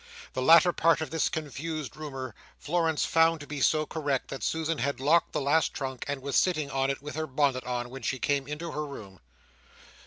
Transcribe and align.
The 0.33 0.41
latter 0.41 0.73
part 0.73 0.99
of 0.99 1.11
this 1.11 1.29
confused 1.29 1.95
rumour, 1.95 2.33
Florence 2.57 3.05
found 3.05 3.39
to 3.41 3.45
be 3.45 3.61
so 3.61 3.85
correct, 3.85 4.29
that 4.29 4.41
Susan 4.41 4.79
had 4.79 4.99
locked 4.99 5.31
the 5.31 5.39
last 5.41 5.75
trunk 5.75 6.05
and 6.07 6.23
was 6.23 6.35
sitting 6.35 6.69
upon 6.69 6.89
it 6.89 7.03
with 7.03 7.13
her 7.13 7.27
bonnet 7.27 7.65
on, 7.65 7.91
when 7.91 8.01
she 8.01 8.17
came 8.17 8.47
into 8.47 8.71
her 8.71 8.87
room. 8.87 9.19